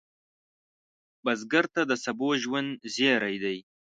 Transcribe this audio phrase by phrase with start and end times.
[1.23, 3.57] بزګر ته د سبو ژوند زېری دی